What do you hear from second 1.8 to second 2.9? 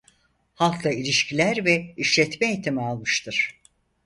İşletme Eğitimi